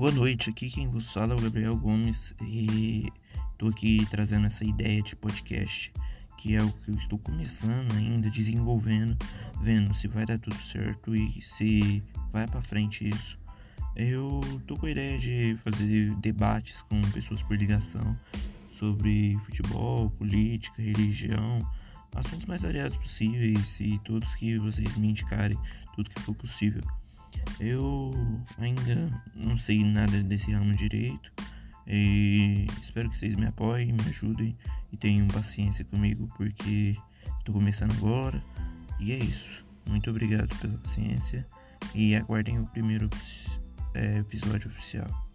Boa 0.00 0.12
noite, 0.12 0.48
aqui 0.48 0.70
quem 0.70 0.88
vos 0.88 1.12
fala 1.12 1.34
é 1.34 1.36
o 1.36 1.42
Gabriel 1.42 1.76
Gomes 1.76 2.32
e 2.40 3.12
tô 3.58 3.68
aqui 3.68 4.06
trazendo 4.10 4.46
essa 4.46 4.64
ideia 4.64 5.02
de 5.02 5.14
podcast, 5.14 5.92
que 6.38 6.56
é 6.56 6.62
o 6.62 6.72
que 6.72 6.90
eu 6.90 6.94
estou 6.94 7.18
começando 7.18 7.92
ainda, 7.92 8.30
desenvolvendo, 8.30 9.14
vendo 9.60 9.94
se 9.94 10.08
vai 10.08 10.24
dar 10.24 10.38
tudo 10.38 10.56
certo 10.56 11.14
e 11.14 11.42
se 11.42 12.02
vai 12.32 12.48
para 12.48 12.62
frente 12.62 13.06
isso. 13.06 13.38
Eu 13.94 14.40
tô 14.66 14.74
com 14.74 14.86
a 14.86 14.90
ideia 14.90 15.18
de 15.18 15.58
fazer 15.62 16.14
debates 16.14 16.80
com 16.80 16.98
pessoas 17.12 17.42
por 17.42 17.58
ligação 17.58 18.16
sobre 18.78 19.38
futebol, 19.44 20.08
política, 20.12 20.80
religião, 20.80 21.58
assuntos 22.14 22.46
mais 22.46 22.62
variados 22.62 22.96
possíveis 22.96 23.62
e 23.78 23.98
todos 23.98 24.34
que 24.36 24.58
vocês 24.60 24.96
me 24.96 25.10
indicarem, 25.10 25.58
tudo 25.94 26.08
que 26.08 26.22
for 26.22 26.34
possível. 26.34 26.80
Eu 27.60 28.10
ainda 28.58 29.22
não 29.34 29.58
sei 29.58 29.84
nada 29.84 30.22
desse 30.22 30.50
ramo 30.50 30.74
direito 30.74 31.30
e 31.86 32.66
espero 32.82 33.10
que 33.10 33.18
vocês 33.18 33.36
me 33.36 33.46
apoiem, 33.46 33.92
me 33.92 34.08
ajudem 34.08 34.56
e 34.90 34.96
tenham 34.96 35.28
paciência 35.28 35.84
comigo 35.84 36.26
porque 36.36 36.96
estou 37.38 37.54
começando 37.54 37.92
agora 37.92 38.40
e 38.98 39.12
é 39.12 39.18
isso. 39.18 39.64
Muito 39.86 40.08
obrigado 40.08 40.56
pela 40.58 40.78
paciência 40.78 41.46
e 41.94 42.16
aguardem 42.16 42.58
o 42.58 42.66
primeiro 42.66 43.10
é, 43.94 44.18
episódio 44.18 44.70
oficial. 44.70 45.29